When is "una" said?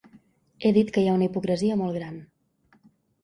1.17-1.27